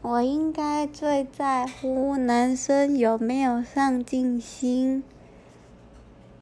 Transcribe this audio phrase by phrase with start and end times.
[0.00, 5.02] 我应该最在乎男生有没有上进心。